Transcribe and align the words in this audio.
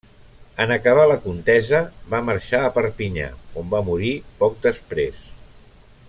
En 0.63 0.71
acabar 0.75 1.03
la 1.09 1.17
contesa 1.25 1.81
va 2.13 2.21
marxar 2.31 2.63
a 2.69 2.73
Perpinyà, 2.79 3.29
on 3.63 3.69
va 3.77 3.85
morir 3.91 4.13
poc 4.43 4.61
després. 4.69 5.25